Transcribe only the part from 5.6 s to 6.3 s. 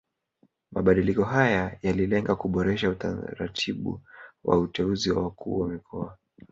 mikoa